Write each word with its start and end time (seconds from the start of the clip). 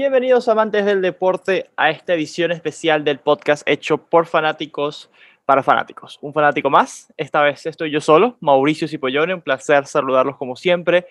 Bienvenidos 0.00 0.48
amantes 0.48 0.86
del 0.86 1.02
deporte 1.02 1.68
a 1.76 1.90
esta 1.90 2.14
edición 2.14 2.52
especial 2.52 3.04
del 3.04 3.18
podcast 3.18 3.62
hecho 3.68 3.98
por 3.98 4.24
fanáticos 4.24 5.10
para 5.44 5.62
fanáticos. 5.62 6.18
Un 6.22 6.32
fanático 6.32 6.70
más, 6.70 7.12
esta 7.18 7.42
vez 7.42 7.66
estoy 7.66 7.90
yo 7.90 8.00
solo, 8.00 8.38
Mauricio 8.40 8.88
Cipollone, 8.88 9.34
un 9.34 9.42
placer 9.42 9.84
saludarlos 9.84 10.38
como 10.38 10.56
siempre. 10.56 11.06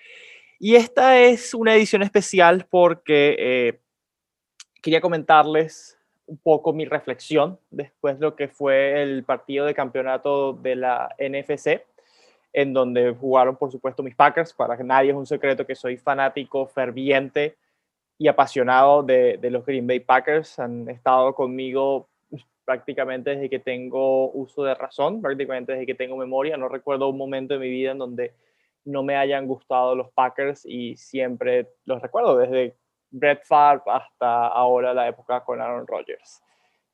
Y 0.58 0.74
esta 0.74 1.20
es 1.20 1.54
una 1.54 1.76
edición 1.76 2.02
especial 2.02 2.66
porque 2.68 3.36
eh, 3.38 3.80
quería 4.82 5.00
comentarles 5.00 5.96
un 6.26 6.38
poco 6.38 6.72
mi 6.72 6.84
reflexión 6.84 7.60
después 7.70 8.18
de 8.18 8.26
lo 8.26 8.34
que 8.34 8.48
fue 8.48 9.00
el 9.04 9.22
partido 9.22 9.66
de 9.66 9.74
campeonato 9.74 10.52
de 10.52 10.74
la 10.74 11.14
NFC, 11.16 11.80
en 12.52 12.72
donde 12.72 13.14
jugaron, 13.14 13.54
por 13.54 13.70
supuesto, 13.70 14.02
mis 14.02 14.16
Packers. 14.16 14.52
Para 14.52 14.76
que 14.76 14.82
nadie 14.82 15.10
es 15.10 15.16
un 15.16 15.26
secreto 15.26 15.64
que 15.64 15.76
soy 15.76 15.96
fanático 15.96 16.66
ferviente 16.66 17.54
y 18.20 18.28
apasionado 18.28 19.02
de, 19.02 19.38
los 19.50 19.64
Green 19.64 19.86
Bay 19.86 20.00
Packers. 20.00 20.58
Han 20.58 20.90
estado 20.90 21.34
conmigo 21.34 22.10
prácticamente 22.66 23.30
desde 23.30 23.48
que 23.48 23.60
tengo 23.60 24.30
uso 24.32 24.62
de 24.62 24.74
razón, 24.74 25.22
prácticamente 25.22 25.72
desde 25.72 25.86
que 25.86 25.94
tengo 25.94 26.18
memoria. 26.18 26.58
No 26.58 26.68
recuerdo 26.68 27.08
un 27.08 27.16
momento 27.16 27.54
de 27.54 27.60
mi 27.60 27.70
vida 27.70 27.92
en 27.92 27.98
donde 27.98 28.34
no 28.84 29.02
me 29.02 29.16
hayan 29.16 29.46
gustado 29.46 29.94
los 29.94 30.12
Packers 30.12 30.66
y 30.66 30.98
siempre 30.98 31.68
los 31.86 32.02
recuerdo 32.02 32.36
desde 32.36 32.76
Brett 33.08 33.42
Favre 33.46 33.84
hasta 33.86 34.48
ahora 34.48 34.92
la 34.92 35.08
época 35.08 35.42
con 35.42 35.62
Aaron 35.62 35.86
Rodgers. 35.86 36.42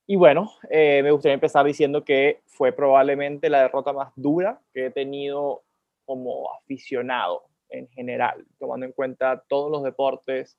Y 0.06 0.14
bueno, 0.14 0.52
eh, 0.70 1.00
me 1.02 1.10
gustaría 1.10 1.34
empezar 1.34 1.66
diciendo 1.66 2.04
que 2.04 2.42
fue 2.46 2.70
probablemente 2.70 3.50
la 3.50 3.62
derrota 3.62 3.92
más 3.92 4.12
dura 4.14 4.60
que 4.72 4.86
he 4.86 4.90
tenido 4.92 5.64
como 6.04 6.54
aficionado 6.54 7.48
en 7.68 7.88
general, 7.88 8.46
tomando 8.60 8.86
en 8.86 8.92
cuenta 8.92 9.42
todos 9.48 9.72
los 9.72 9.82
deportes. 9.82 10.56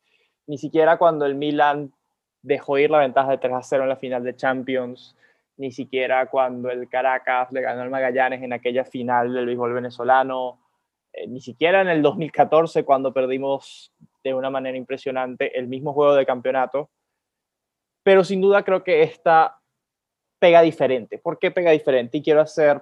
Ni 0.48 0.58
siquiera 0.58 0.98
cuando 0.98 1.26
el 1.26 1.36
Milan 1.36 1.94
dejó 2.42 2.78
ir 2.78 2.90
la 2.90 3.00
ventaja 3.00 3.32
de 3.32 3.38
3 3.38 3.54
a 3.54 3.62
0 3.62 3.84
en 3.84 3.90
la 3.90 3.98
final 3.98 4.24
de 4.24 4.36
Champions, 4.36 5.16
ni 5.58 5.72
siquiera 5.72 6.28
cuando 6.28 6.70
el 6.70 6.88
Caracas 6.88 7.52
le 7.52 7.62
ganó 7.62 7.82
al 7.82 7.90
Magallanes 7.90 8.42
en 8.42 8.54
aquella 8.54 8.86
final 8.86 9.34
del 9.34 9.46
béisbol 9.46 9.74
venezolano, 9.74 10.60
eh, 11.14 11.28
ni 11.28 11.42
siquiera 11.42 11.82
en 11.82 11.90
el 11.90 12.02
2014 12.02 12.86
cuando 12.86 13.14
perdimos 13.14 13.92
de 14.24 14.34
una 14.34 14.50
manera 14.50 14.78
impresionante 14.78 15.58
el 15.58 15.68
mismo 15.68 15.94
juego 15.94 16.16
de 16.16 16.26
campeonato, 16.26 16.90
pero 18.04 18.24
sin 18.24 18.40
duda 18.40 18.64
creo 18.64 18.84
que 18.84 19.04
esta 19.04 19.60
pega 20.40 20.62
diferente. 20.62 21.18
¿Por 21.18 21.40
qué 21.40 21.52
pega 21.52 21.72
diferente? 21.72 22.18
Y 22.18 22.22
quiero 22.22 22.42
hacer 22.42 22.82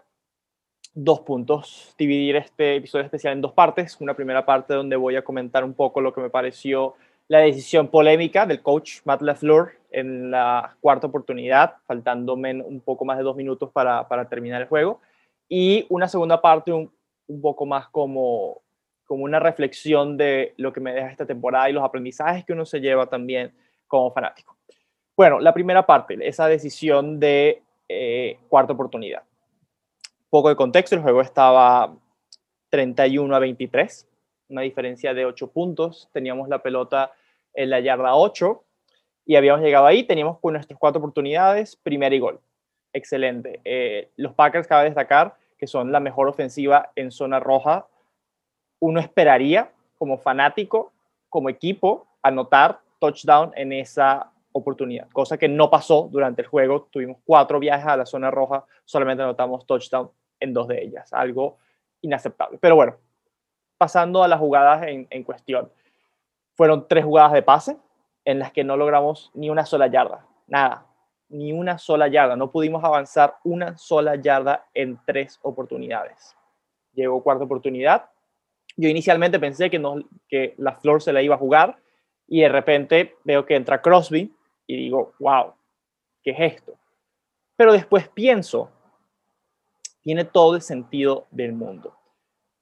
dos 0.94 1.22
puntos, 1.22 1.94
dividir 1.98 2.36
este 2.36 2.76
episodio 2.76 3.06
especial 3.06 3.34
en 3.34 3.42
dos 3.42 3.54
partes. 3.54 4.00
Una 4.00 4.16
primera 4.16 4.46
parte 4.46 4.74
donde 4.74 4.96
voy 4.96 5.16
a 5.16 5.24
comentar 5.24 5.64
un 5.64 5.74
poco 5.74 6.02
lo 6.02 6.14
que 6.14 6.22
me 6.22 6.30
pareció 6.30 6.96
la 7.28 7.40
decisión 7.40 7.88
polémica 7.88 8.46
del 8.46 8.62
coach 8.62 9.00
Matt 9.04 9.22
LaFleur 9.22 9.74
en 9.92 10.32
la 10.32 10.76
cuarta 10.82 11.08
oportunidad, 11.08 11.76
faltándome 11.86 12.54
un 12.62 12.82
poco 12.82 13.06
más 13.06 13.18
de 13.18 13.24
dos 13.24 13.36
minutos 13.36 13.72
para, 13.72 14.08
para 14.08 14.28
terminar 14.28 14.62
el 14.62 14.68
juego. 14.68 15.02
Y 15.48 15.86
una 15.90 16.08
segunda 16.08 16.42
parte 16.42 16.72
un, 16.72 16.92
un 17.28 17.42
poco 17.42 17.66
más 17.66 17.88
como 17.90 18.62
como 19.06 19.24
una 19.24 19.40
reflexión 19.40 20.18
de 20.18 20.54
lo 20.58 20.74
que 20.74 20.80
me 20.80 20.94
deja 20.94 21.10
esta 21.10 21.26
temporada 21.26 21.70
y 21.70 21.74
los 21.74 21.84
aprendizajes 21.84 22.44
que 22.44 22.54
uno 22.54 22.66
se 22.66 22.82
lleva 22.82 23.06
también 23.08 23.54
como 23.88 24.12
fanático. 24.12 24.58
Bueno, 25.16 25.40
la 25.40 25.54
primera 25.54 25.86
parte, 25.86 26.18
esa 26.28 26.48
decisión 26.48 27.20
de 27.20 27.62
eh, 27.88 28.40
cuarta 28.50 28.74
oportunidad. 28.74 29.24
Poco 30.30 30.50
de 30.50 30.56
contexto, 30.56 30.96
el 30.96 31.02
juego 31.02 31.22
estaba 31.22 31.96
31 32.70 33.34
a 33.34 33.40
23, 33.40 34.08
una 34.50 34.62
diferencia 34.62 35.14
de 35.14 35.26
8 35.26 35.52
puntos, 35.52 36.10
teníamos 36.12 36.50
la 36.50 36.62
pelota 36.62 37.12
en 37.54 37.70
la 37.70 37.80
yarda 37.80 38.16
8 38.16 38.64
y 39.26 39.36
habíamos 39.36 39.62
llegado 39.62 39.86
ahí, 39.86 40.04
teníamos 40.04 40.40
con 40.40 40.54
nuestras 40.54 40.78
cuatro 40.80 41.00
oportunidades, 41.00 41.76
primer 41.76 42.14
y 42.14 42.20
gol. 42.20 42.40
Excelente. 42.94 43.60
Eh, 43.66 44.12
los 44.18 44.34
Packers, 44.34 44.68
cabe 44.68 44.86
destacar, 44.86 45.36
que 45.58 45.68
son 45.68 45.92
la 45.92 46.00
mejor 46.00 46.28
ofensiva 46.28 46.92
en 46.96 47.12
zona 47.12 47.40
roja 47.40 47.88
uno 48.80 49.00
esperaría 49.00 49.72
como 49.98 50.18
fanático, 50.18 50.92
como 51.30 51.50
equipo, 51.50 52.08
anotar 52.22 52.82
touchdown 53.00 53.52
en 53.56 53.74
esa 53.74 54.32
oportunidad, 54.52 55.10
cosa 55.10 55.38
que 55.38 55.48
no 55.48 55.70
pasó 55.70 56.08
durante 56.12 56.42
el 56.42 56.48
juego. 56.48 56.88
Tuvimos 56.92 57.18
cuatro 57.26 57.60
viajes 57.60 57.88
a 57.88 57.98
la 57.98 58.06
zona 58.06 58.32
roja, 58.32 58.64
solamente 58.84 59.24
anotamos 59.24 59.66
touchdown 59.66 60.12
en 60.40 60.54
dos 60.54 60.68
de 60.68 60.84
ellas, 60.84 61.12
algo 61.14 61.58
inaceptable. 62.02 62.58
Pero 62.62 62.76
bueno, 62.76 62.96
pasando 63.78 64.24
a 64.24 64.28
las 64.28 64.40
jugadas 64.40 64.86
en, 64.88 65.24
cuestión. 65.24 65.72
Fueron 66.54 66.88
tres 66.88 67.04
jugadas 67.04 67.34
de 67.34 67.42
pase 67.42 67.78
en 68.24 68.40
las 68.40 68.52
que 68.52 68.64
no 68.64 68.78
logramos 68.78 69.32
ni 69.34 69.50
una 69.50 69.66
sola 69.66 69.88
yarda, 69.88 70.26
nada, 70.48 70.86
ni 71.30 71.52
una 71.52 71.78
sola 71.78 72.08
yarda. 72.08 72.36
No 72.36 72.52
pudimos 72.52 72.84
avanzar 72.84 73.38
una 73.44 73.78
sola 73.78 74.16
yarda 74.16 74.66
en 74.74 75.00
tres 75.06 75.40
oportunidades. 75.42 76.36
Llegó 76.94 77.22
cuarta 77.22 77.44
oportunidad, 77.44 78.10
yo 78.78 78.90
inicialmente 78.90 79.40
pensé 79.40 79.70
que, 79.70 79.80
no, 79.80 79.96
que 80.28 80.54
la 80.58 80.74
Flor 80.74 81.02
se 81.02 81.14
la 81.14 81.22
iba 81.22 81.36
a 81.36 81.40
jugar 81.40 81.78
y 82.28 82.42
de 82.42 82.50
repente 82.50 83.16
veo 83.24 83.46
que 83.46 83.56
entra 83.56 83.82
Crosby 83.82 84.34
y 84.68 84.76
digo, 84.76 85.14
wow, 85.20 85.54
¿qué 86.24 86.32
es 86.32 86.56
esto? 86.56 86.78
Pero 87.56 87.72
después 87.72 88.10
pienso, 88.10 88.70
tiene 90.02 90.26
todo 90.26 90.56
el 90.56 90.62
sentido 90.62 91.28
del 91.32 91.54
mundo. 91.54 91.95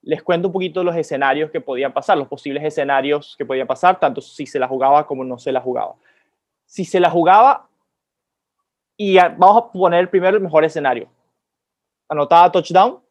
Les 0.03 0.21
cuento 0.21 0.49
un 0.49 0.53
poquito 0.53 0.83
los 0.83 0.95
escenarios 0.95 1.49
que 1.49 1.59
podían 1.59 1.93
pasar, 1.93 2.17
los 2.17 2.27
posibles 2.27 2.63
escenarios 2.63 3.35
que 3.37 3.45
podían 3.45 3.67
pasar, 3.67 3.99
tanto 3.99 4.21
si 4.21 4.45
se 4.45 4.59
la 4.59 4.67
jugaba 4.67 5.07
como 5.07 5.23
no 5.23 5.37
se 5.37 5.51
la 5.51 5.61
jugaba. 5.61 5.95
Si 6.65 6.85
se 6.85 6.99
la 6.99 7.09
jugaba, 7.09 7.67
y 8.95 9.17
vamos 9.17 9.57
a 9.57 9.71
poner 9.71 10.09
primero 10.09 10.37
el 10.37 10.43
mejor 10.43 10.63
escenario. 10.63 11.09
Anotaba 12.07 12.51
touchdown 12.51 13.01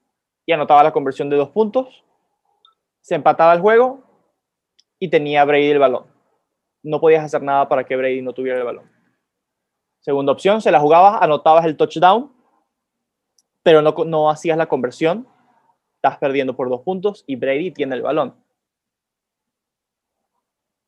y 0.46 0.52
anotaba 0.52 0.82
la 0.82 0.92
conversión 0.92 1.28
de 1.28 1.36
dos 1.36 1.50
puntos 1.50 2.04
se 3.02 3.16
empataba 3.16 3.52
el 3.52 3.60
juego 3.60 4.00
y 4.98 5.08
tenía 5.08 5.44
Brady 5.44 5.70
el 5.70 5.78
balón. 5.78 6.06
No 6.82 7.00
podías 7.00 7.24
hacer 7.24 7.42
nada 7.42 7.68
para 7.68 7.84
que 7.84 7.96
Brady 7.96 8.22
no 8.22 8.32
tuviera 8.32 8.58
el 8.58 8.64
balón. 8.64 8.90
Segunda 10.00 10.32
opción, 10.32 10.60
se 10.60 10.70
la 10.70 10.80
jugabas, 10.80 11.20
anotabas 11.20 11.64
el 11.64 11.76
touchdown, 11.76 12.32
pero 13.62 13.82
no, 13.82 13.94
no 14.06 14.30
hacías 14.30 14.56
la 14.56 14.66
conversión, 14.66 15.28
estás 16.02 16.18
perdiendo 16.18 16.56
por 16.56 16.68
dos 16.68 16.80
puntos 16.80 17.22
y 17.28 17.36
Brady 17.36 17.70
tiene 17.70 17.94
el 17.94 18.02
balón. 18.02 18.34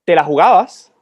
Te 0.04 0.16
la 0.16 0.24
jugabas 0.24 0.92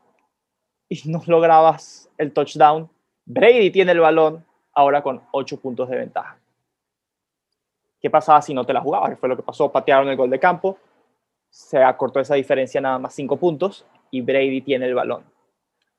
y 0.91 1.01
no 1.09 1.23
lograbas 1.27 2.11
el 2.19 2.31
touchdown. 2.31 2.91
Brady 3.25 3.71
tiene 3.71 3.93
el 3.93 4.01
balón 4.01 4.45
ahora 4.75 5.03
con 5.03 5.23
ocho 5.33 5.59
puntos 5.59 5.89
de 5.89 5.97
ventaja. 5.97 6.39
¿Qué 8.03 8.11
pasaba 8.11 8.43
si 8.43 8.53
no 8.53 8.67
te 8.67 8.75
la 8.75 8.83
jugabas? 8.83 9.11
¿Qué 9.11 9.17
fue 9.17 9.31
lo 9.31 9.37
que 9.37 9.43
pasó? 9.43 9.73
Patearon 9.73 10.09
el 10.09 10.17
gol 10.17 10.29
de 10.29 10.39
campo, 10.39 10.77
se 11.49 11.83
acortó 11.83 12.21
esa 12.21 12.35
diferencia 12.35 12.83
nada 12.83 12.99
más 12.99 13.15
cinco 13.15 13.39
puntos 13.39 13.87
y 14.11 14.21
Brady 14.21 14.61
tiene 14.61 14.87
el 14.87 14.95
balón. 14.95 15.25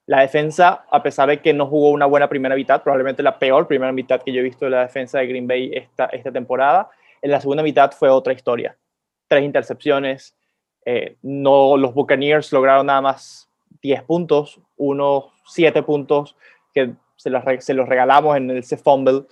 La 0.05 0.19
defensa, 0.19 0.85
a 0.91 1.01
pesar 1.01 1.29
de 1.29 1.41
que 1.41 1.53
no 1.53 1.65
jugó 1.65 1.89
una 1.89 2.05
buena 2.05 2.29
primera 2.29 2.55
mitad, 2.55 2.83
probablemente 2.83 3.23
la 3.23 3.39
peor 3.39 3.67
primera 3.67 3.91
mitad 3.91 4.21
que 4.21 4.31
yo 4.31 4.41
he 4.41 4.43
visto 4.43 4.65
de 4.65 4.71
la 4.71 4.81
defensa 4.81 5.17
de 5.17 5.27
Green 5.27 5.47
Bay 5.47 5.71
esta 5.73 6.31
temporada, 6.31 6.91
en 7.23 7.31
la 7.31 7.39
segunda 7.39 7.63
mitad 7.63 7.91
fue 7.91 8.09
otra 8.09 8.33
historia. 8.33 8.77
Tres 9.29 9.43
intercepciones, 9.43 10.35
eh, 10.85 11.15
no, 11.21 11.77
los 11.77 11.93
Buccaneers 11.93 12.51
lograron 12.51 12.87
nada 12.87 13.01
más 13.01 13.49
10 13.81 14.03
puntos, 14.03 14.59
unos 14.75 15.31
7 15.47 15.83
puntos 15.83 16.35
que 16.73 16.93
se 17.15 17.29
los, 17.29 17.87
regalamos 17.87 18.35
en 18.35 18.51
ese 18.51 18.75
fumble 18.75 19.23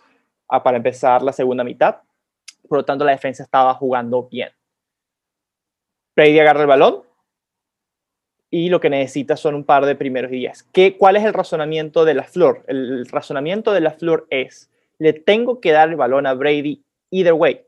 ah, 0.47 0.63
para 0.63 0.77
empezar 0.77 1.21
la 1.21 1.33
segunda 1.33 1.65
mitad. 1.65 1.97
Por 2.69 2.77
lo 2.77 2.85
tanto, 2.85 3.03
la 3.03 3.11
defensa 3.11 3.43
estaba 3.43 3.73
jugando 3.73 4.23
bien. 4.23 4.49
Brady 6.15 6.39
agarra 6.39 6.61
el 6.61 6.67
balón 6.67 7.03
y 8.49 8.69
lo 8.69 8.79
que 8.79 8.89
necesita 8.89 9.35
son 9.35 9.55
un 9.55 9.65
par 9.65 9.85
de 9.85 9.95
primeros 9.95 10.31
y 10.31 10.37
diez. 10.37 10.63
¿Qué, 10.71 10.97
¿Cuál 10.97 11.17
es 11.17 11.25
el 11.25 11.33
razonamiento 11.33 12.05
de 12.05 12.13
la 12.13 12.23
Flor? 12.23 12.63
El, 12.67 13.05
razonamiento 13.07 13.73
de 13.73 13.81
la 13.81 13.91
Flor 13.91 14.27
es, 14.29 14.71
le 14.97 15.11
tengo 15.11 15.59
que 15.59 15.73
dar 15.73 15.89
el 15.89 15.97
balón 15.97 16.25
a 16.25 16.33
Brady 16.33 16.85
either 17.09 17.33
way. 17.33 17.65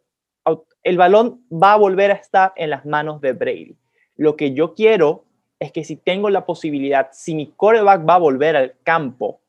El 0.83 0.97
balón 0.97 1.45
va 1.51 1.73
a 1.73 1.77
volver 1.77 2.11
a 2.11 2.15
estar 2.15 2.53
en 2.55 2.69
las 2.69 2.85
manos 2.85 3.21
de 3.21 3.33
Brady. 3.33 3.77
Lo 4.17 4.35
que 4.35 4.53
yo 4.53 4.73
quiero 4.73 5.25
es 5.59 5.71
que 5.71 5.83
si 5.83 5.95
tengo 5.95 6.29
la 6.29 6.45
posibilidad, 6.45 7.09
si 7.13 7.35
mi 7.35 7.51
coreback 7.51 8.07
va 8.07 8.15
a 8.15 8.19
volver 8.19 8.55
al 8.57 8.75
campo, 8.83 9.39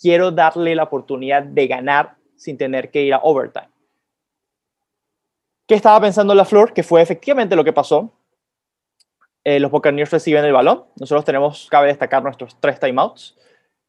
quiero 0.00 0.30
darle 0.30 0.74
la 0.74 0.84
oportunidad 0.84 1.42
de 1.42 1.66
ganar 1.66 2.16
sin 2.36 2.56
tener 2.56 2.90
que 2.90 3.02
ir 3.02 3.12
a 3.12 3.20
overtime. 3.22 3.68
¿Qué 5.66 5.74
estaba 5.74 6.00
pensando 6.00 6.34
la 6.34 6.46
Flor? 6.46 6.72
Que 6.72 6.82
fue 6.82 7.02
efectivamente 7.02 7.54
lo 7.54 7.62
que 7.62 7.74
pasó. 7.74 8.14
Eh, 9.44 9.60
los 9.60 9.70
Buccaneers 9.70 10.10
reciben 10.10 10.44
el 10.44 10.52
balón. 10.52 10.84
Nosotros 10.96 11.26
tenemos, 11.26 11.68
cabe 11.70 11.88
destacar, 11.88 12.22
nuestros 12.22 12.58
tres 12.58 12.80
timeouts. 12.80 13.36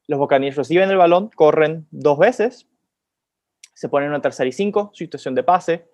Los 0.07 0.19
Buccaneers 0.19 0.57
reciben 0.57 0.89
el 0.89 0.97
balón, 0.97 1.29
corren 1.29 1.87
dos 1.91 2.17
veces, 2.17 2.67
se 3.75 3.89
ponen 3.89 4.09
una 4.09 4.21
tercera 4.21 4.49
y 4.49 4.51
cinco, 4.51 4.91
situación 4.93 5.35
de 5.35 5.43
pase. 5.43 5.87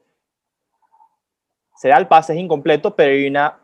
Se 1.76 1.90
da 1.90 1.98
el 1.98 2.08
pase, 2.08 2.34
es 2.34 2.40
incompleto, 2.40 2.96
pero 2.96 3.12
hay 3.12 3.28
una, 3.28 3.60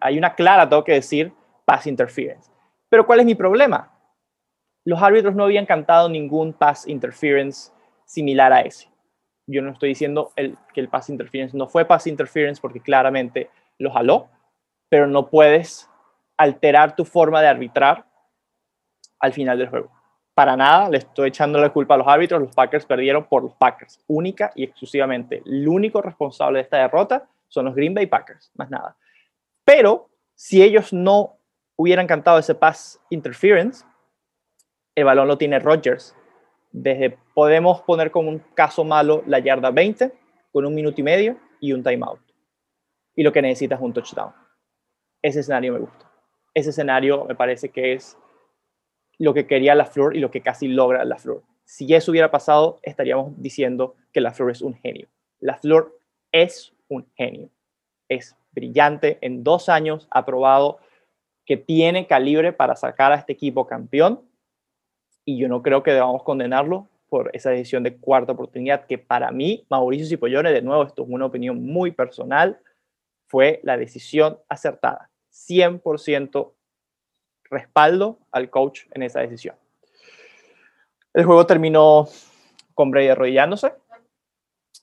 hay 0.00 0.18
una 0.18 0.34
clara, 0.34 0.68
tengo 0.68 0.84
que 0.84 0.94
decir, 0.94 1.32
pass 1.64 1.86
interference. 1.86 2.50
Pero 2.88 3.06
¿cuál 3.06 3.20
es 3.20 3.26
mi 3.26 3.34
problema? 3.34 3.92
Los 4.84 5.02
árbitros 5.02 5.34
no 5.34 5.44
habían 5.44 5.66
cantado 5.66 6.08
ningún 6.08 6.52
pass 6.52 6.88
interference 6.88 7.70
similar 8.04 8.52
a 8.52 8.62
ese. 8.62 8.88
Yo 9.46 9.62
no 9.62 9.70
estoy 9.72 9.90
diciendo 9.90 10.32
que 10.36 10.80
el 10.80 10.88
pass 10.88 11.10
interference 11.10 11.56
no 11.56 11.68
fue 11.68 11.84
pass 11.84 12.06
interference 12.06 12.60
porque 12.60 12.80
claramente 12.80 13.50
lo 13.78 13.90
jaló, 13.90 14.28
pero 14.88 15.06
no 15.06 15.28
puedes 15.28 15.88
alterar 16.36 16.96
tu 16.96 17.04
forma 17.04 17.42
de 17.42 17.48
arbitrar 17.48 18.06
al 19.18 19.32
final 19.32 19.58
del 19.58 19.68
juego. 19.68 19.90
Para 20.34 20.56
nada 20.56 20.88
le 20.88 20.98
estoy 20.98 21.28
echando 21.28 21.60
la 21.60 21.70
culpa 21.70 21.94
a 21.94 21.98
los 21.98 22.08
árbitros, 22.08 22.40
los 22.40 22.54
Packers 22.54 22.86
perdieron 22.86 23.24
por 23.24 23.42
los 23.42 23.54
Packers, 23.54 24.02
única 24.06 24.50
y 24.54 24.64
exclusivamente. 24.64 25.42
El 25.44 25.68
único 25.68 26.00
responsable 26.00 26.58
de 26.58 26.62
esta 26.62 26.78
derrota 26.78 27.28
son 27.50 27.66
los 27.66 27.74
Green 27.74 27.92
Bay 27.92 28.06
Packers, 28.06 28.50
más 28.54 28.70
nada. 28.70 28.96
Pero 29.64 30.08
si 30.34 30.62
ellos 30.62 30.92
no 30.92 31.38
hubieran 31.76 32.06
cantado 32.06 32.38
ese 32.38 32.54
pass 32.54 32.98
interference, 33.10 33.84
el 34.94 35.04
balón 35.04 35.28
lo 35.28 35.36
tiene 35.36 35.58
Rodgers. 35.58 36.16
Desde, 36.72 37.18
podemos 37.34 37.82
poner 37.82 38.10
como 38.10 38.30
un 38.30 38.38
caso 38.54 38.84
malo 38.84 39.22
la 39.26 39.40
yarda 39.40 39.70
20 39.70 40.12
con 40.52 40.64
un 40.64 40.74
minuto 40.74 41.00
y 41.00 41.04
medio 41.04 41.36
y 41.60 41.72
un 41.72 41.82
timeout. 41.82 42.20
Y 43.14 43.22
lo 43.22 43.32
que 43.32 43.42
necesitas 43.42 43.78
es 43.78 43.84
un 43.84 43.92
touchdown. 43.92 44.32
Ese 45.20 45.40
escenario 45.40 45.72
me 45.72 45.80
gusta. 45.80 46.10
Ese 46.54 46.70
escenario 46.70 47.24
me 47.24 47.34
parece 47.34 47.70
que 47.70 47.92
es 47.92 48.16
lo 49.18 49.34
que 49.34 49.46
quería 49.46 49.74
la 49.74 49.84
Flor 49.84 50.16
y 50.16 50.20
lo 50.20 50.30
que 50.30 50.40
casi 50.40 50.68
logra 50.68 51.04
la 51.04 51.18
Flor. 51.18 51.42
Si 51.64 51.92
eso 51.94 52.10
hubiera 52.10 52.30
pasado, 52.30 52.78
estaríamos 52.82 53.32
diciendo 53.40 53.94
que 54.12 54.20
la 54.20 54.32
Flor 54.32 54.50
es 54.50 54.62
un 54.62 54.74
genio. 54.74 55.08
La 55.40 55.56
Flor 55.56 55.98
es 56.32 56.72
un 56.90 57.10
genio. 57.16 57.48
Es 58.08 58.36
brillante. 58.52 59.18
En 59.22 59.42
dos 59.42 59.70
años 59.70 60.06
ha 60.10 60.26
probado 60.26 60.80
que 61.46 61.56
tiene 61.56 62.06
calibre 62.06 62.52
para 62.52 62.76
sacar 62.76 63.12
a 63.12 63.16
este 63.16 63.32
equipo 63.32 63.66
campeón. 63.66 64.20
Y 65.24 65.38
yo 65.38 65.48
no 65.48 65.62
creo 65.62 65.82
que 65.82 65.92
debamos 65.92 66.22
condenarlo 66.22 66.88
por 67.08 67.30
esa 67.32 67.50
decisión 67.50 67.82
de 67.82 67.96
cuarta 67.96 68.32
oportunidad, 68.32 68.86
que 68.86 68.98
para 68.98 69.32
mí, 69.32 69.66
Mauricio 69.68 70.06
Cipollone, 70.06 70.52
de 70.52 70.62
nuevo, 70.62 70.84
esto 70.84 71.02
es 71.02 71.08
una 71.10 71.26
opinión 71.26 71.64
muy 71.64 71.90
personal, 71.90 72.60
fue 73.26 73.60
la 73.64 73.76
decisión 73.76 74.38
acertada. 74.48 75.10
100% 75.32 76.52
respaldo 77.44 78.18
al 78.30 78.48
coach 78.48 78.82
en 78.92 79.02
esa 79.02 79.20
decisión. 79.20 79.56
El 81.12 81.24
juego 81.24 81.46
terminó 81.46 82.08
con 82.74 82.90
Brady 82.90 83.08
arrodillándose. 83.08 83.72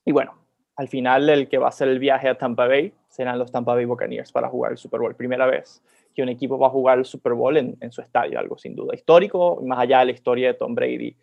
Y 0.04 0.12
bueno, 0.12 0.37
al 0.78 0.86
final 0.86 1.28
el 1.28 1.48
que 1.48 1.58
va 1.58 1.66
a 1.66 1.68
hacer 1.70 1.88
el 1.88 1.98
viaje 1.98 2.28
a 2.28 2.38
Tampa 2.38 2.68
Bay 2.68 2.94
serán 3.08 3.36
los 3.36 3.50
Tampa 3.50 3.74
Bay 3.74 3.84
Buccaneers 3.84 4.30
para 4.30 4.48
jugar 4.48 4.70
el 4.70 4.78
Super 4.78 5.00
Bowl. 5.00 5.16
Primera 5.16 5.44
vez 5.44 5.82
que 6.14 6.22
un 6.22 6.28
equipo 6.28 6.56
va 6.56 6.68
a 6.68 6.70
jugar 6.70 6.98
el 6.98 7.04
Super 7.04 7.32
Bowl 7.32 7.56
en, 7.56 7.92
su 7.92 8.00
estadio, 8.00 8.38
algo 8.38 8.56
sin 8.56 8.76
duda 8.76 8.94
histórico, 8.94 9.60
más 9.64 9.80
allá 9.80 9.98
de 9.98 10.04
la 10.06 10.12
historia 10.12 10.46
de 10.46 10.54
Tom 10.54 10.76
Brady 10.76 11.16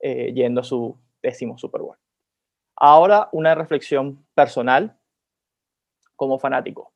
eh, 0.00 0.32
yendo 0.34 0.60
a 0.60 0.64
su 0.64 0.98
décimo 1.22 1.56
Super 1.56 1.82
Bowl. 1.82 1.96
Ahora 2.74 3.28
una 3.30 3.54
reflexión 3.54 4.26
personal 4.34 4.98
como 6.16 6.40
fanático. 6.40 6.92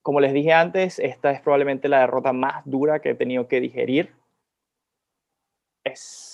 Como 0.00 0.20
les 0.20 0.32
dije 0.32 0.54
antes, 0.54 0.98
esta 0.98 1.32
es 1.32 1.42
probablemente 1.42 1.88
la 1.88 2.00
derrota 2.00 2.32
más 2.32 2.62
dura 2.64 3.00
que 3.00 3.10
he 3.10 3.14
tenido 3.14 3.46
que 3.46 3.60
digerir. 3.60 4.14
Es, 5.84 6.33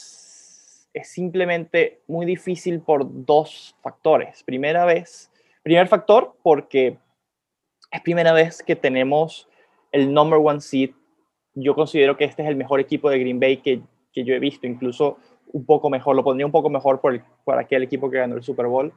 es 0.92 1.08
simplemente 1.10 2.02
muy 2.06 2.26
difícil 2.26 2.80
por 2.80 3.06
dos 3.24 3.76
factores. 3.82 4.42
Primera 4.42 4.84
vez, 4.84 5.30
primer 5.62 5.88
factor, 5.88 6.36
porque 6.42 6.98
es 7.90 8.00
primera 8.02 8.32
vez 8.32 8.62
que 8.62 8.76
tenemos 8.76 9.48
el 9.92 10.12
number 10.12 10.40
one 10.42 10.60
seed. 10.60 10.90
Yo 11.54 11.74
considero 11.74 12.16
que 12.16 12.24
este 12.24 12.42
es 12.42 12.48
el 12.48 12.56
mejor 12.56 12.80
equipo 12.80 13.10
de 13.10 13.18
Green 13.18 13.40
Bay 13.40 13.58
que, 13.58 13.82
que 14.12 14.24
yo 14.24 14.34
he 14.34 14.38
visto, 14.38 14.66
incluso 14.66 15.18
un 15.52 15.64
poco 15.64 15.90
mejor, 15.90 16.14
lo 16.14 16.22
pondría 16.22 16.46
un 16.46 16.52
poco 16.52 16.70
mejor 16.70 17.00
por, 17.00 17.20
por 17.44 17.58
aquel 17.58 17.82
equipo 17.82 18.10
que 18.10 18.18
ganó 18.18 18.36
el 18.36 18.42
Super 18.42 18.66
Bowl. 18.66 18.92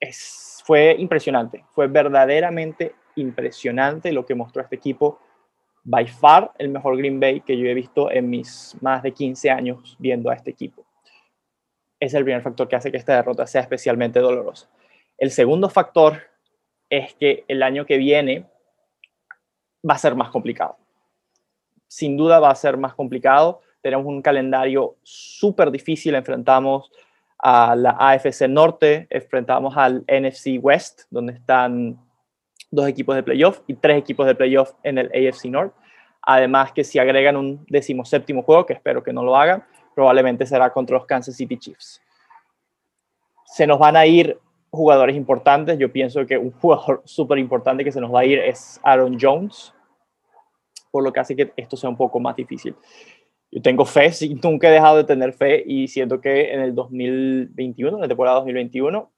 Es 0.00 0.52
fue 0.64 0.94
impresionante, 0.98 1.64
fue 1.70 1.88
verdaderamente 1.88 2.94
impresionante 3.16 4.12
lo 4.12 4.24
que 4.24 4.34
mostró 4.34 4.62
este 4.62 4.76
equipo. 4.76 5.18
By 5.84 6.06
far 6.06 6.52
el 6.58 6.68
mejor 6.68 6.96
Green 6.96 7.18
Bay 7.18 7.40
que 7.40 7.58
yo 7.58 7.66
he 7.66 7.74
visto 7.74 8.10
en 8.10 8.30
mis 8.30 8.76
más 8.80 9.02
de 9.02 9.12
15 9.12 9.50
años 9.50 9.96
viendo 9.98 10.30
a 10.30 10.34
este 10.34 10.50
equipo. 10.50 10.84
Es 11.98 12.14
el 12.14 12.24
primer 12.24 12.42
factor 12.42 12.68
que 12.68 12.76
hace 12.76 12.90
que 12.90 12.96
esta 12.96 13.16
derrota 13.16 13.46
sea 13.46 13.60
especialmente 13.60 14.20
dolorosa. 14.20 14.68
El 15.18 15.30
segundo 15.30 15.68
factor 15.68 16.20
es 16.88 17.14
que 17.14 17.44
el 17.48 17.62
año 17.62 17.86
que 17.86 17.96
viene 17.96 18.46
va 19.88 19.94
a 19.94 19.98
ser 19.98 20.14
más 20.14 20.30
complicado. 20.30 20.76
Sin 21.88 22.16
duda 22.16 22.40
va 22.40 22.50
a 22.50 22.54
ser 22.54 22.76
más 22.76 22.94
complicado. 22.94 23.60
Tenemos 23.80 24.06
un 24.06 24.22
calendario 24.22 24.96
súper 25.02 25.70
difícil. 25.70 26.14
Enfrentamos 26.14 26.90
a 27.38 27.74
la 27.74 27.96
AFC 27.98 28.48
Norte, 28.48 29.08
enfrentamos 29.10 29.76
al 29.76 30.04
NFC 30.06 30.58
West, 30.60 31.02
donde 31.10 31.34
están 31.34 31.98
dos 32.72 32.88
equipos 32.88 33.14
de 33.14 33.22
playoff 33.22 33.60
y 33.68 33.74
tres 33.74 33.98
equipos 33.98 34.26
de 34.26 34.34
playoff 34.34 34.72
en 34.82 34.98
el 34.98 35.06
AFC 35.06 35.44
North. 35.44 35.72
Además 36.22 36.72
que 36.72 36.82
si 36.82 36.98
agregan 36.98 37.36
un 37.36 37.64
decimoséptimo 37.68 38.42
juego, 38.42 38.66
que 38.66 38.72
espero 38.72 39.04
que 39.04 39.12
no 39.12 39.22
lo 39.22 39.36
hagan, 39.36 39.64
probablemente 39.94 40.44
será 40.46 40.72
contra 40.72 40.96
los 40.96 41.06
Kansas 41.06 41.36
City 41.36 41.56
Chiefs. 41.56 42.02
Se 43.44 43.66
nos 43.66 43.78
van 43.78 43.96
a 43.96 44.04
ir 44.06 44.38
jugadores 44.70 45.14
importantes. 45.14 45.78
Yo 45.78 45.92
pienso 45.92 46.26
que 46.26 46.36
un 46.36 46.50
jugador 46.60 47.02
súper 47.04 47.38
importante 47.38 47.84
que 47.84 47.92
se 47.92 48.00
nos 48.00 48.12
va 48.12 48.20
a 48.20 48.24
ir 48.24 48.40
es 48.40 48.80
Aaron 48.82 49.16
Jones, 49.20 49.72
por 50.90 51.04
lo 51.04 51.12
que 51.12 51.20
hace 51.20 51.36
que 51.36 51.52
esto 51.56 51.76
sea 51.76 51.88
un 51.88 51.96
poco 51.96 52.18
más 52.18 52.34
difícil 52.34 52.74
yo 53.52 53.60
tengo 53.60 53.84
fe, 53.84 54.10
sí, 54.12 54.34
nunca 54.42 54.68
he 54.68 54.72
dejado 54.72 54.96
de 54.96 55.04
tener 55.04 55.34
fe 55.34 55.62
y 55.64 55.86
siento 55.86 56.20
que 56.20 56.52
en 56.52 56.60
el 56.60 56.74
2021, 56.74 57.96
en 57.96 58.00
la 58.00 58.08
temporada 58.08 58.36
2021, 58.36 59.12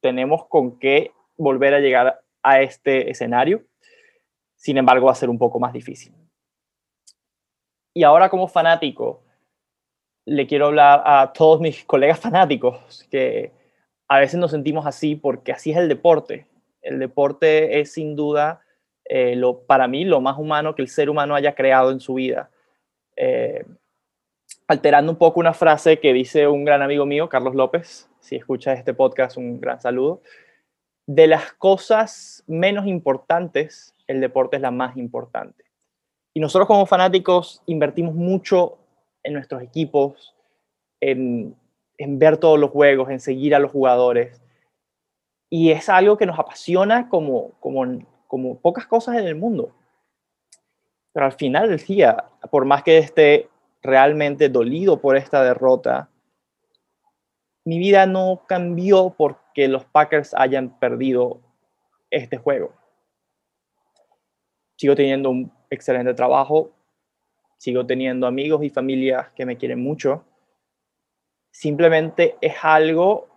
tenemos 0.00 0.46
con 0.48 0.78
qué 0.78 1.12
volver 1.36 1.74
a 1.74 1.80
llegar 1.80 2.20
a 2.50 2.60
este 2.60 3.10
escenario. 3.10 3.62
Sin 4.56 4.76
embargo, 4.76 5.06
va 5.06 5.12
a 5.12 5.16
ser 5.16 5.30
un 5.30 5.38
poco 5.38 5.60
más 5.60 5.72
difícil. 5.72 6.12
Y 7.94 8.02
ahora 8.02 8.28
como 8.28 8.48
fanático, 8.48 9.22
le 10.24 10.46
quiero 10.46 10.66
hablar 10.66 11.02
a 11.04 11.32
todos 11.32 11.60
mis 11.60 11.84
colegas 11.84 12.20
fanáticos 12.20 13.06
que 13.10 13.52
a 14.08 14.18
veces 14.18 14.38
nos 14.38 14.50
sentimos 14.50 14.86
así 14.86 15.16
porque 15.16 15.52
así 15.52 15.70
es 15.70 15.76
el 15.76 15.88
deporte. 15.88 16.46
El 16.82 16.98
deporte 16.98 17.80
es 17.80 17.92
sin 17.92 18.14
duda, 18.14 18.62
eh, 19.04 19.36
lo, 19.36 19.60
para 19.60 19.88
mí, 19.88 20.04
lo 20.04 20.20
más 20.20 20.38
humano 20.38 20.74
que 20.74 20.82
el 20.82 20.88
ser 20.88 21.10
humano 21.10 21.34
haya 21.34 21.54
creado 21.54 21.90
en 21.90 22.00
su 22.00 22.14
vida 22.14 22.50
eh, 23.20 23.64
alterando 24.68 25.10
un 25.10 25.18
poco 25.18 25.40
una 25.40 25.52
frase 25.52 25.98
que 25.98 26.12
dice 26.12 26.46
un 26.46 26.64
gran 26.64 26.82
amigo 26.82 27.04
mío, 27.04 27.28
Carlos 27.28 27.54
López, 27.54 28.08
si 28.20 28.36
escucha 28.36 28.72
este 28.74 28.94
podcast, 28.94 29.36
un 29.36 29.60
gran 29.60 29.80
saludo. 29.80 30.22
De 31.08 31.26
las 31.26 31.54
cosas 31.54 32.44
menos 32.46 32.86
importantes, 32.86 33.94
el 34.06 34.20
deporte 34.20 34.56
es 34.56 34.62
la 34.62 34.70
más 34.70 34.94
importante. 34.98 35.64
Y 36.34 36.40
nosotros 36.40 36.66
como 36.66 36.84
fanáticos 36.84 37.62
invertimos 37.64 38.14
mucho 38.14 38.76
en 39.22 39.32
nuestros 39.32 39.62
equipos, 39.62 40.36
en, 41.00 41.56
en 41.96 42.18
ver 42.18 42.36
todos 42.36 42.58
los 42.58 42.68
juegos, 42.68 43.08
en 43.08 43.20
seguir 43.20 43.54
a 43.54 43.58
los 43.58 43.72
jugadores. 43.72 44.42
Y 45.48 45.70
es 45.70 45.88
algo 45.88 46.18
que 46.18 46.26
nos 46.26 46.38
apasiona 46.38 47.08
como, 47.08 47.52
como, 47.60 47.86
como 48.26 48.58
pocas 48.60 48.86
cosas 48.86 49.16
en 49.16 49.26
el 49.26 49.34
mundo. 49.34 49.74
Pero 51.14 51.24
al 51.24 51.32
final 51.32 51.70
del 51.70 51.78
día, 51.78 52.26
por 52.50 52.66
más 52.66 52.82
que 52.82 52.98
esté 52.98 53.48
realmente 53.80 54.50
dolido 54.50 55.00
por 55.00 55.16
esta 55.16 55.42
derrota, 55.42 56.10
mi 57.68 57.78
vida 57.78 58.06
no 58.06 58.44
cambió 58.46 59.14
porque 59.14 59.68
los 59.68 59.84
Packers 59.84 60.32
hayan 60.32 60.78
perdido 60.78 61.42
este 62.10 62.38
juego. 62.38 62.72
Sigo 64.78 64.94
teniendo 64.94 65.28
un 65.28 65.52
excelente 65.68 66.14
trabajo, 66.14 66.70
sigo 67.58 67.84
teniendo 67.84 68.26
amigos 68.26 68.64
y 68.64 68.70
familias 68.70 69.28
que 69.32 69.44
me 69.44 69.58
quieren 69.58 69.82
mucho. 69.82 70.24
Simplemente 71.50 72.38
es 72.40 72.54
algo 72.62 73.28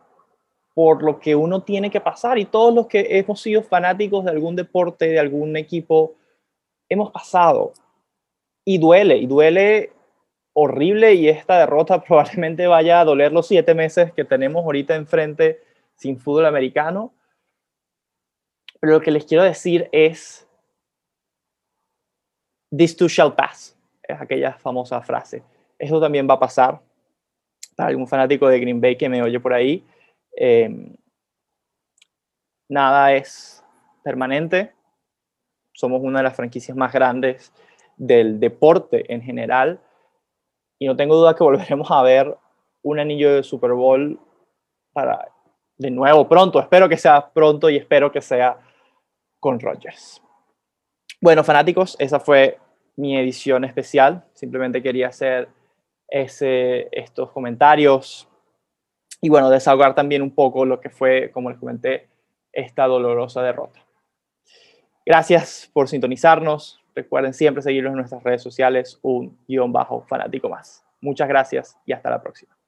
por 0.74 1.04
lo 1.04 1.20
que 1.20 1.36
uno 1.36 1.64
tiene 1.64 1.92
que 1.92 2.00
pasar 2.00 2.38
y 2.38 2.46
todos 2.46 2.74
los 2.74 2.88
que 2.88 3.06
hemos 3.18 3.42
sido 3.42 3.64
fanáticos 3.64 4.24
de 4.24 4.32
algún 4.32 4.56
deporte, 4.56 5.10
de 5.10 5.20
algún 5.20 5.58
equipo, 5.58 6.16
hemos 6.88 7.12
pasado 7.12 7.74
y 8.64 8.78
duele, 8.78 9.18
y 9.18 9.26
duele 9.26 9.92
horrible 10.54 11.14
y 11.14 11.30
esta 11.30 11.60
derrota 11.60 12.02
probablemente 12.04 12.68
vaya 12.68 13.02
a 13.02 13.06
doler 13.06 13.32
los 13.32 13.48
siete 13.48 13.74
meses 13.74 14.12
que 14.14 14.26
tenemos 14.26 14.64
ahorita 14.64 14.96
enfrente 14.96 15.62
sin 15.96 16.20
fútbol 16.20 16.46
americano. 16.46 17.14
Pero 18.80 18.94
lo 18.94 19.02
que 19.02 19.12
les 19.12 19.26
quiero 19.26 19.44
decir 19.44 19.90
es, 19.92 20.48
this 22.76 22.96
too 22.96 23.08
shall 23.08 23.36
pass, 23.36 23.78
es 24.02 24.20
aquella 24.20 24.54
famosa 24.54 25.02
frase. 25.02 25.44
Eso 25.78 26.00
también 26.00 26.28
va 26.28 26.36
a 26.36 26.40
pasar 26.40 26.82
para 27.76 27.90
algún 27.90 28.08
fanático 28.08 28.48
de 28.48 28.60
Green 28.60 28.82
Bay 28.82 28.98
que 28.98 29.10
me 29.10 29.22
oye 29.22 29.40
por 29.40 29.54
ahí. 29.54 29.86
Em, 30.36 30.96
nada 32.70 33.14
es 33.14 33.64
permanente 34.04 34.74
somos 35.74 36.02
una 36.04 36.20
de 36.20 36.24
las 36.24 36.36
franquicias 36.36 36.78
más 36.78 36.94
grandes 36.94 37.52
del 37.98 38.40
deporte 38.40 39.12
en 39.14 39.22
general. 39.22 39.80
Y 40.82 40.88
no 40.88 40.96
tengo 40.96 41.16
duda 41.16 41.36
que 41.36 41.44
volveremos 41.44 41.92
a 41.92 42.02
ver 42.02 42.36
un 42.82 43.00
anillo 43.00 43.36
de 43.36 43.44
Super 43.44 43.74
Bowl 43.74 44.20
para 44.92 45.30
de 45.78 45.92
nuevo 45.92 46.28
pronto. 46.28 46.60
Espero 46.60 46.90
que 46.90 46.98
sea 46.98 47.32
pronto 47.32 47.70
y 47.70 47.78
espero 47.78 48.12
que 48.12 48.20
sea 48.20 48.58
con 49.40 49.60
Rogers. 49.60 50.22
Bueno, 51.22 51.44
fanáticos, 51.44 51.96
esa 52.00 52.20
fue 52.20 52.58
mi 52.96 53.16
edición 53.16 53.64
especial. 53.64 54.26
Simplemente 54.34 54.82
quería 54.82 55.10
hacer 55.10 55.50
ese, 56.08 56.90
estos 56.92 57.30
comentarios 57.30 58.28
y 59.22 59.30
bueno, 59.30 59.52
desahogar 59.52 59.94
también 59.94 60.24
un 60.24 60.34
poco 60.34 60.66
lo 60.66 60.82
que 60.82 60.90
fue, 60.90 61.30
como 61.32 61.52
les 61.52 61.60
comenté, 61.60 62.10
esta 62.52 62.88
dolorosa 62.88 63.44
derrota. 63.44 63.86
Gracias 65.06 65.70
por 65.74 65.88
sintonizarnos. 65.88 66.81
Recuerden 66.96 67.34
siempre 67.34 67.62
seguirnos 67.62 67.92
en 67.92 67.98
nuestras 67.98 68.24
redes 68.24 68.42
sociales, 68.42 69.00
un 69.02 69.38
guion 69.48 69.72
bajo 69.72 70.02
fanático 70.08 70.50
más. 70.50 70.84
Muchas 71.00 71.28
gracias 71.28 71.78
y 71.86 71.94
hasta 71.94 72.10
la 72.10 72.22
próxima. 72.22 72.61